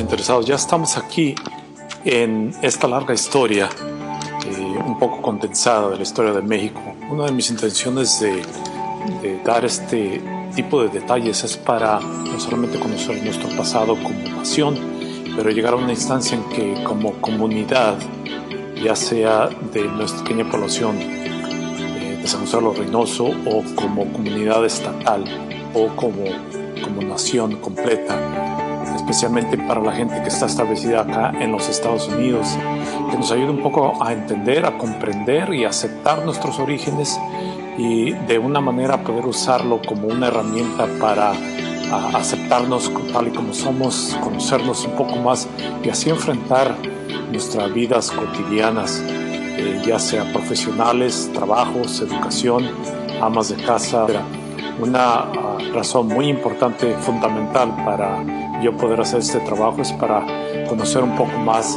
[0.00, 1.34] interesados, ya estamos aquí
[2.04, 3.68] en esta larga historia,
[4.46, 6.80] eh, un poco condensada de la historia de México.
[7.10, 8.42] Una de mis intenciones de,
[9.22, 10.22] de dar este
[10.54, 14.78] tipo de detalles es para no solamente conocer nuestro pasado como nación,
[15.36, 17.96] pero llegar a una instancia en que como comunidad,
[18.82, 25.24] ya sea de nuestra pequeña población eh, de San Gonzalo Reynoso o como comunidad estatal
[25.74, 26.24] o como,
[26.82, 28.41] como nación completa,
[29.12, 32.48] especialmente para la gente que está establecida acá en los Estados Unidos,
[33.10, 37.20] que nos ayude un poco a entender, a comprender y aceptar nuestros orígenes
[37.76, 41.34] y de una manera poder usarlo como una herramienta para
[42.14, 45.46] aceptarnos tal y como somos, conocernos un poco más
[45.84, 46.74] y así enfrentar
[47.30, 52.66] nuestras vidas cotidianas, eh, ya sea profesionales, trabajos, educación,
[53.20, 54.06] amas de casa.
[54.80, 58.24] Una ah, razón muy importante, fundamental para
[58.62, 60.24] yo poder hacer este trabajo es para
[60.68, 61.76] conocer un poco más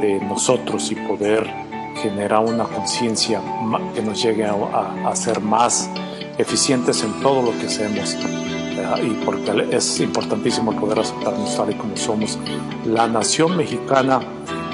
[0.00, 1.46] de nosotros y poder
[2.02, 3.40] generar una conciencia
[3.94, 4.54] que nos llegue a,
[5.06, 5.90] a, ser más
[6.38, 8.16] eficientes en todo lo que hacemos
[9.02, 12.38] y porque es importantísimo poder aceptarnos tal y como somos.
[12.86, 14.20] La nación mexicana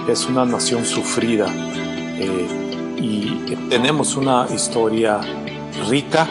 [0.08, 1.46] es una nación sufrida
[2.18, 2.46] eh,
[2.98, 5.20] y tenemos una historia
[5.88, 6.26] rica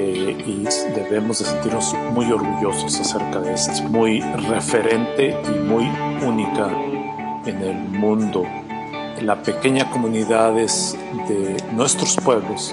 [0.00, 3.72] eh, y debemos de sentirnos muy orgullosos acerca de esto.
[3.72, 5.90] Es muy referente y muy
[6.24, 6.70] única
[7.44, 8.44] en el mundo.
[9.20, 10.96] Las pequeñas comunidades
[11.28, 12.72] de nuestros pueblos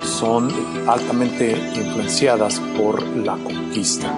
[0.00, 0.48] son
[0.86, 4.14] altamente influenciadas por la conquista.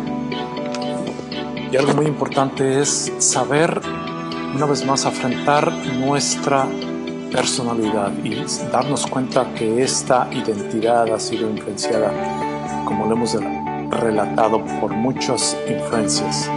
[1.72, 3.80] Y algo muy importante es saber,
[4.54, 6.68] una vez más, afrontar nuestra
[7.36, 8.34] personalidad y
[8.72, 12.10] darnos cuenta que esta identidad ha sido influenciada,
[12.86, 13.36] como lo hemos
[13.90, 16.50] relatado, por muchas influencias.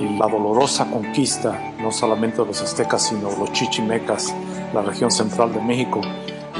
[0.00, 4.32] Y la dolorosa conquista, no solamente de los aztecas, sino los chichimecas,
[4.72, 6.00] la región central de México,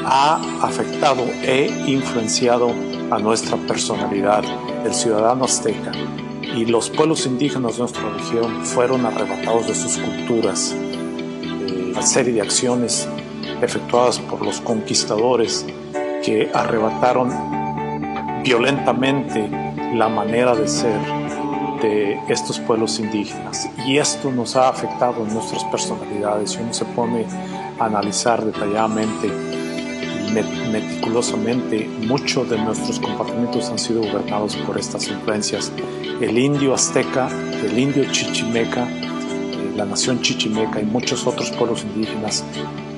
[0.04, 2.72] ha afectado e influenciado
[3.12, 4.42] a nuestra personalidad.
[4.84, 5.92] El ciudadano azteca
[6.42, 10.74] y los pueblos indígenas de nuestra región fueron arrebatados de sus culturas.
[10.74, 13.08] Eh, la serie de acciones
[13.62, 15.66] efectuadas por los conquistadores
[16.24, 17.32] que arrebataron
[18.42, 19.48] violentamente
[19.94, 21.00] la manera de ser
[21.80, 23.68] de estos pueblos indígenas.
[23.86, 26.50] Y esto nos ha afectado en nuestras personalidades.
[26.50, 27.24] Si uno se pone
[27.78, 29.28] a analizar detalladamente
[30.72, 35.72] meticulosamente, muchos de nuestros comportamientos han sido gobernados por estas influencias.
[36.20, 37.28] El indio azteca,
[37.64, 42.44] el indio chichimeca, eh, la nación chichimeca y muchos otros pueblos indígenas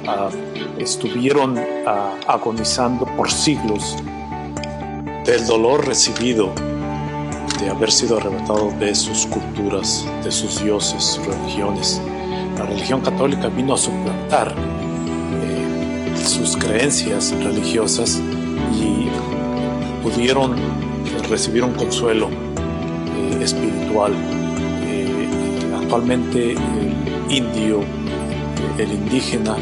[0.06, 0.30] ah,
[0.78, 3.96] estuvieron ah, agonizando por siglos
[5.24, 6.52] del dolor recibido
[7.60, 12.00] de haber sido arrebatado de sus culturas, de sus dioses, religiones.
[12.56, 14.54] La religión católica vino a suplantar
[16.24, 18.20] sus creencias religiosas
[18.80, 19.08] y
[20.02, 20.54] pudieron
[21.28, 24.12] recibir un consuelo eh, espiritual.
[24.84, 25.28] Eh,
[25.76, 27.80] actualmente el indio,
[28.78, 29.56] el indígena,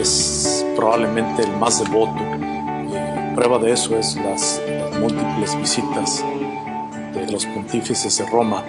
[0.00, 2.16] es probablemente el más devoto.
[3.34, 6.24] Prueba de eso es las, las múltiples visitas
[7.14, 8.64] de los pontífices de Roma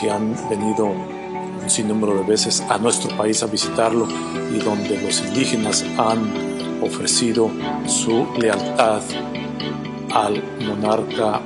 [0.00, 4.06] que han venido un sinnúmero de veces a nuestro país a visitarlo
[4.54, 7.50] y donde los indígenas han ofrecido
[7.86, 9.02] su lealtad
[10.14, 11.40] al monarca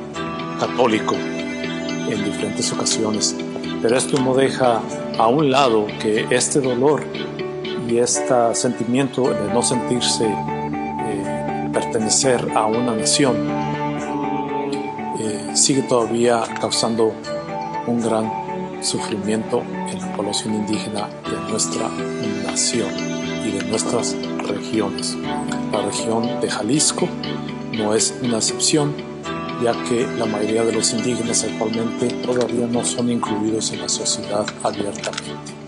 [0.58, 3.36] católico en diferentes ocasiones.
[3.80, 4.80] Pero esto no deja
[5.18, 7.02] a un lado que este dolor
[7.90, 13.36] y este sentimiento de no sentirse eh, pertenecer a una nación
[15.18, 17.12] eh, sigue todavía causando
[17.86, 18.30] un gran
[18.80, 21.88] sufrimiento en la población indígena de nuestra
[22.44, 22.88] nación
[23.44, 25.16] y de nuestras regiones.
[25.72, 27.08] La región de Jalisco
[27.72, 28.94] no es una excepción,
[29.62, 34.46] ya que la mayoría de los indígenas actualmente todavía no son incluidos en la sociedad
[34.62, 35.59] abiertamente.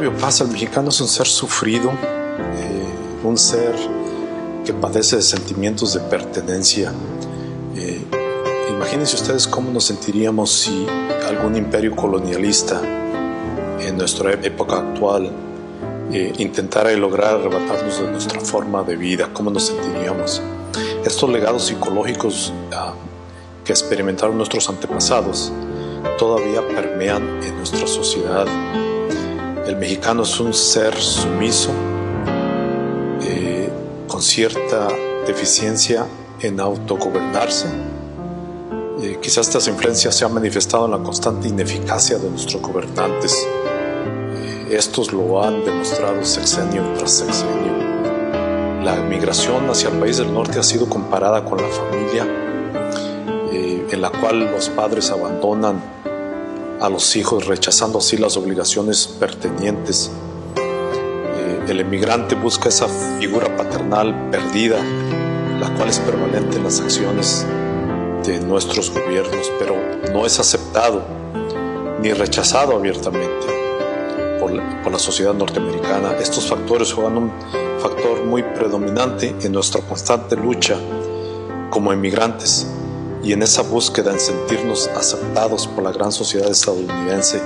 [0.00, 3.74] El mexicano es un ser sufrido, eh, un ser
[4.64, 6.92] que padece de sentimientos de pertenencia.
[7.74, 8.04] Eh,
[8.70, 10.86] Imagínense ustedes cómo nos sentiríamos si
[11.26, 12.80] algún imperio colonialista
[13.80, 15.32] en nuestra época actual
[16.12, 20.40] eh, intentara lograr arrebatarnos de nuestra forma de vida, cómo nos sentiríamos.
[21.04, 22.94] Estos legados psicológicos ah,
[23.64, 25.52] que experimentaron nuestros antepasados
[26.16, 28.46] todavía permean en nuestra sociedad.
[29.68, 31.68] El mexicano es un ser sumiso,
[33.20, 33.68] eh,
[34.06, 34.88] con cierta
[35.26, 36.06] deficiencia
[36.40, 37.66] en autogobernarse.
[39.02, 43.46] Eh, quizás estas influencias se han manifestado en la constante ineficacia de nuestros gobernantes.
[44.38, 47.74] Eh, estos lo han demostrado sexenio tras sexenio.
[48.82, 52.26] La migración hacia el país del norte ha sido comparada con la familia,
[53.90, 55.82] en la cual los padres abandonan
[56.80, 60.10] a los hijos, rechazando así las obligaciones pertenientes.
[60.56, 62.86] Eh, el emigrante busca esa
[63.18, 64.78] figura paternal perdida,
[65.60, 67.46] la cual es permanente en las acciones
[68.24, 69.76] de nuestros gobiernos, pero
[70.12, 71.02] no es aceptado
[72.00, 73.46] ni rechazado abiertamente
[74.38, 76.12] por la, por la sociedad norteamericana.
[76.20, 77.32] Estos factores juegan un
[77.80, 80.76] factor muy predominante en nuestra constante lucha
[81.70, 82.66] como emigrantes
[83.22, 87.40] y en esa búsqueda en sentirnos aceptados por la gran sociedad estadounidense,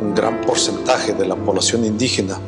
[0.00, 2.38] un gran porcentaje de la población indígena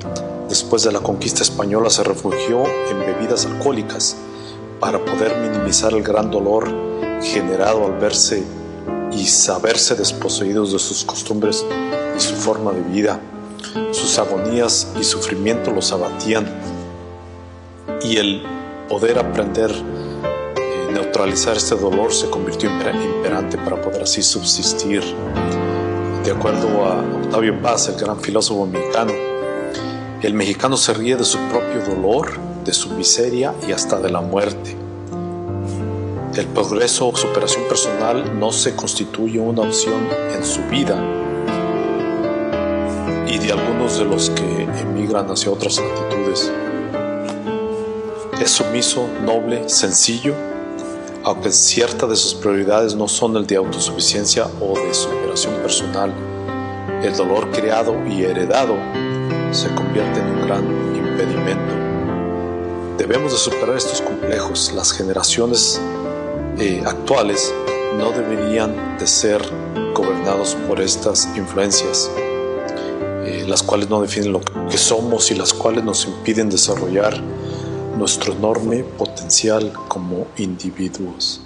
[0.49, 4.17] después de la conquista española se refugió en bebidas alcohólicas
[4.81, 6.69] para poder minimizar el gran dolor
[7.23, 8.43] generado al verse
[9.13, 11.65] y saberse desposeídos de sus costumbres
[12.17, 13.21] y su forma de vida.
[13.93, 16.47] Sus agonías y sufrimiento los abatían
[18.05, 18.43] y el
[18.89, 19.71] poder aprender
[20.93, 25.03] neutralizar este dolor se convirtió en imperante para poder así subsistir.
[26.25, 29.13] De acuerdo a Octavio Paz, el gran filósofo mexicano,
[30.23, 34.21] el mexicano se ríe de su propio dolor, de su miseria y hasta de la
[34.21, 34.77] muerte.
[36.37, 40.97] El progreso o superación personal no se constituye una opción en su vida
[43.27, 46.53] y de algunos de los que emigran hacia otras actitudes.
[48.41, 50.52] Es sumiso, noble, sencillo
[51.25, 56.13] aunque ciertas de sus prioridades no son el de autosuficiencia o de superación personal,
[57.03, 58.75] el dolor creado y heredado
[59.53, 60.65] se convierte en un gran
[60.97, 61.75] impedimento.
[62.99, 64.73] Debemos de superar estos complejos.
[64.75, 65.81] Las generaciones
[66.59, 67.53] eh, actuales
[67.99, 69.43] no deberían de ser
[69.95, 72.11] gobernados por estas influencias,
[73.25, 77.21] eh, las cuales no definen lo que somos y las cuales nos impiden desarrollar
[77.97, 81.41] nuestro enorme potencial como individuos.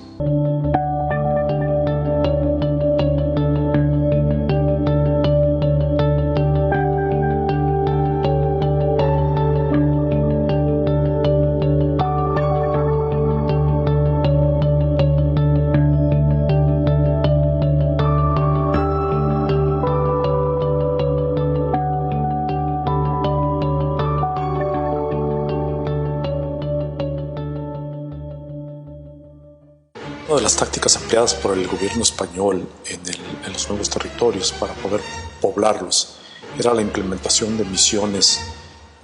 [30.36, 35.00] De las tácticas empleadas por el gobierno español en, los nuevos territorios para poder
[35.40, 36.16] poblarlos
[36.58, 38.40] era la implementación de misiones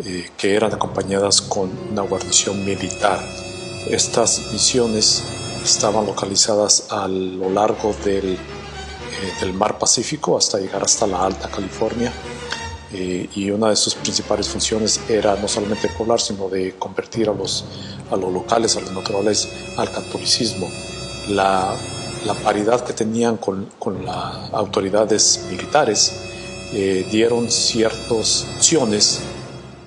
[0.05, 3.19] eh, que eran acompañadas con una guarnición militar.
[3.89, 5.23] Estas misiones
[5.65, 8.39] estaban localizadas a lo largo del, eh,
[9.41, 12.13] del mar Pacífico hasta llegar hasta la Alta California
[12.93, 17.33] eh, y una de sus principales funciones era no solamente poblar, sino de convertir a
[17.33, 17.65] los,
[18.11, 20.69] a los locales, a los naturales, al catolicismo
[21.29, 21.75] la,
[22.43, 23.69] paridad que tenían con,
[24.05, 26.13] las autoridades militares,
[26.73, 29.21] eh, dieron ciertas acciones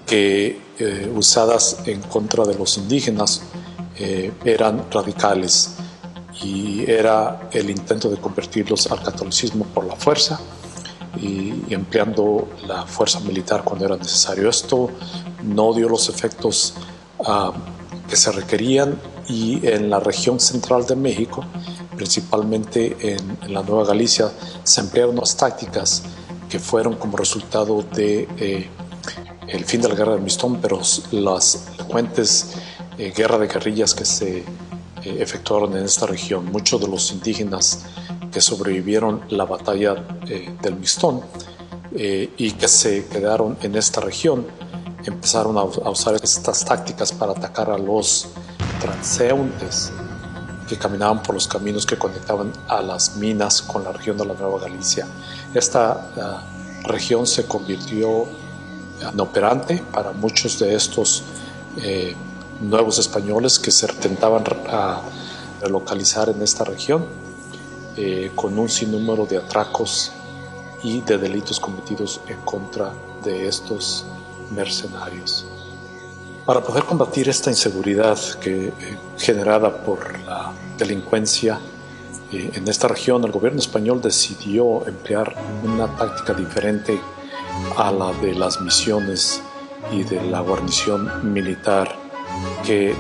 [0.06, 3.42] que eh, usadas en contra de los indígenas
[3.98, 5.78] eh, eran radicales
[6.44, 10.40] y era el intento de convertirlos al catolicismo por la fuerza
[11.20, 14.50] y, empleando la fuerza militar cuando era necesario.
[14.50, 14.90] Esto
[15.44, 16.74] no dio los efectos
[17.26, 17.54] ah,
[18.10, 21.44] que se requerían y en la región central de México,
[21.96, 24.32] principalmente en, la Nueva Galicia,
[24.64, 26.04] se emplearon unas tácticas
[26.50, 28.70] que fueron como resultado de eh,
[29.66, 30.80] fin de la guerra del Mistón, pero
[31.12, 32.54] las frecuentes
[32.98, 34.44] eh, guerras de guerrillas que se eh,
[35.04, 36.46] efectuaron en esta región.
[36.52, 37.86] Muchos de los indígenas
[38.32, 39.96] que sobrevivieron la batalla
[40.62, 41.22] del Mistón
[41.98, 44.46] y que se quedaron en esta región
[45.06, 48.28] empezaron a, usar estas tácticas para atacar a los
[48.86, 49.92] transeúntes
[50.68, 54.34] que caminaban por los caminos que conectaban a las minas con la región de la
[54.34, 55.08] Nueva Galicia.
[55.54, 56.44] Esta
[56.84, 58.28] uh, región se convirtió
[59.02, 61.24] en operante para muchos de estos
[61.78, 62.16] eh,
[62.62, 65.02] nuevos españoles que se intentaban a
[65.68, 67.06] localizar en esta región
[67.98, 70.12] eh, con un sinnúmero de atracos
[70.84, 72.92] y de delitos cometidos en contra
[73.24, 74.06] de estos
[74.52, 75.46] mercenarios.
[76.46, 78.74] Para poder combatir esta inseguridad que, eh,
[79.18, 81.60] generada por la delincuencia
[82.32, 87.02] eh, en esta región, el gobierno español decidió emplear una táctica diferente
[87.78, 89.42] a la de las misiones
[89.92, 91.96] y de la guarnición militar
[92.64, 92.96] que eh,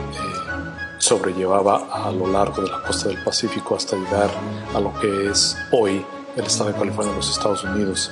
[0.97, 4.31] sobrellevaba a lo largo de la costa del Pacífico hasta llegar
[4.73, 6.03] a lo que es hoy
[6.35, 8.09] el estado de California en los Estados Unidos.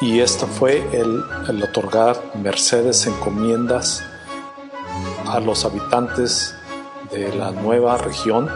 [0.00, 4.04] Y esto fue el otorgar mercedes encomiendas
[5.30, 6.54] a los habitantes
[7.10, 8.48] de la nueva región,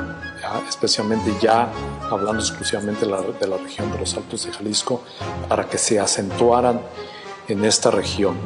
[0.68, 1.70] especialmente ya
[2.10, 5.02] hablando exclusivamente de la, región de los Altos de Jalisco,
[5.48, 6.80] para que se acentuaran
[7.48, 8.36] en esta región.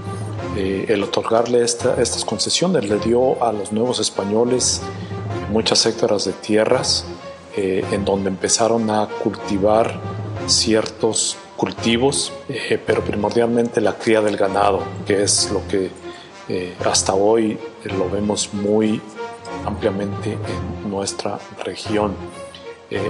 [0.57, 4.81] Eh, el otorgarle estas concesiones le dio a los nuevos españoles
[5.51, 7.05] muchas hectáreas de tierras
[7.57, 10.01] eh, en donde empezaron a cultivar
[10.47, 15.91] ciertos cultivos, eh, pero primordialmente la cría del ganado, que es lo que
[16.85, 19.01] hasta hoy lo vemos muy
[19.67, 22.15] ampliamente en nuestra región.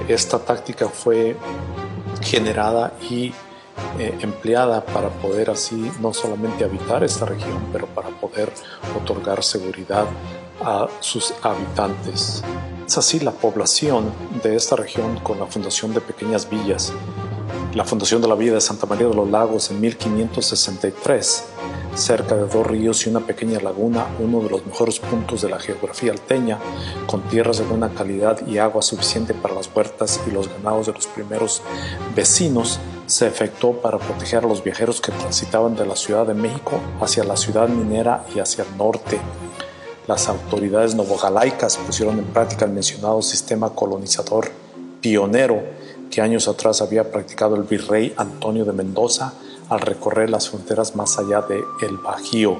[0.08, 1.36] esta táctica fue
[2.20, 3.32] generada y
[3.98, 8.52] eh, empleada para poder así no solamente habitar esta región, pero para poder
[8.96, 10.06] otorgar seguridad
[10.60, 12.42] a sus habitantes.
[12.86, 16.92] Es así la población de esta región con la fundación de pequeñas villas.
[17.74, 21.44] La fundación de la villa de Santa María de los Lagos en 1563
[21.94, 25.58] cerca de dos ríos y una pequeña laguna, uno de los mejores puntos de la
[25.58, 26.58] geografía alteña,
[27.06, 30.92] con tierras de buena calidad y agua suficiente para las huertas y los ganados de
[30.92, 31.60] los primeros
[32.14, 36.78] vecinos, se efectuó para proteger a los viajeros que transitaban de la Ciudad de México
[37.00, 39.18] hacia la ciudad minera y hacia el norte.
[40.06, 44.50] Las autoridades novogalaicas pusieron en práctica el mencionado sistema colonizador
[45.00, 45.77] pionero
[46.10, 49.34] que años atrás había practicado el virrey Antonio de Mendoza
[49.68, 52.58] al recorrer las fronteras más allá de El Bajío.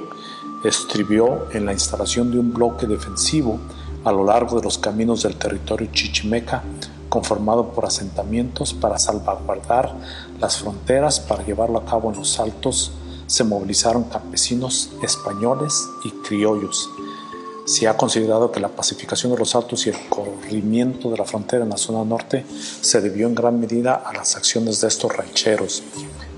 [0.64, 3.59] Estribió en la instalación de un bloque defensivo
[4.05, 6.62] a lo largo de los caminos del territorio chichimeca,
[7.09, 9.95] conformado por asentamientos para salvaguardar
[10.40, 12.93] las fronteras, para llevarlo a cabo en los altos,
[13.26, 16.88] se movilizaron campesinos españoles y criollos.
[17.68, 21.64] Se ha considerado que la pacificación de los altos y el corrimiento de la frontera
[21.64, 22.46] en la zona norte
[22.80, 25.82] se debió en gran medida a las acciones de estos rancheros,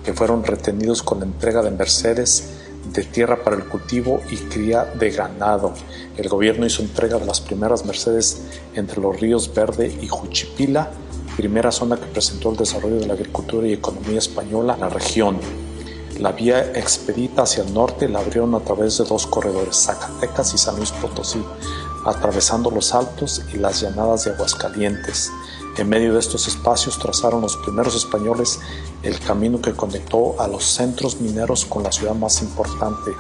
[0.05, 2.51] que fueron retenidos con la entrega de mercedes
[2.93, 5.73] de tierra para el cultivo y cría de ganado.
[6.17, 8.39] El gobierno hizo entrega de las primeras mercedes
[8.75, 10.91] entre los ríos Verde y Juchipila,
[11.37, 15.39] primera zona que presentó el desarrollo de la agricultura y economía española en la región.
[16.21, 20.59] La vía expedita hacia el norte la abrieron a través de dos corredores, Zacatecas y
[20.59, 21.43] San Luis Potosí,
[22.05, 25.33] atravesando los altos y las llanadas de Aguascalientes.
[25.79, 28.61] En medio de estos espacios trazaron los primeros españoles
[29.03, 33.13] el camino que conectó a los centros mineros con la ciudad más importante,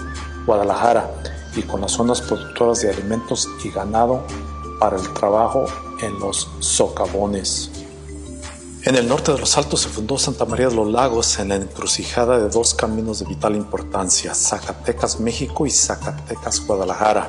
[0.44, 1.10] Guadalajara,
[1.56, 4.26] y con las zonas productoras de alimentos y ganado
[4.78, 5.64] para el trabajo
[6.02, 7.79] en los socavones.
[8.82, 11.56] En el norte de los Altos se fundó Santa María de los Lagos en la
[11.56, 17.28] encrucijada de dos caminos de vital importancia, Zacatecas México y Zacatecas Guadalajara,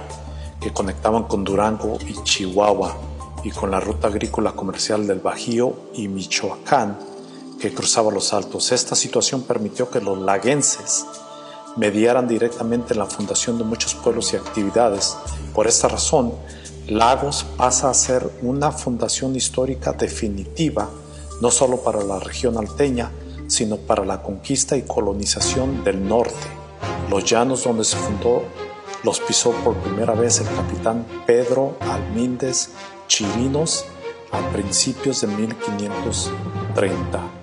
[0.61, 2.95] que conectaban con Durango y Chihuahua
[3.43, 6.97] y con la ruta agrícola comercial del Bajío y Michoacán
[7.59, 8.71] que cruzaba los altos.
[8.71, 11.05] Esta situación permitió que los laguenses
[11.75, 15.17] mediaran directamente en la fundación de muchos pueblos y actividades.
[15.53, 16.33] Por esta razón,
[16.87, 20.89] Lagos pasa a ser una fundación histórica definitiva,
[21.41, 23.11] no solo para la región alteña,
[23.47, 26.47] sino para la conquista y colonización del norte.
[27.09, 28.43] Los llanos donde se fundó
[29.03, 32.69] los pisó por primera vez el capitán Pedro Almíndez
[33.07, 33.85] Chirinos
[34.31, 37.40] a principios de 1530.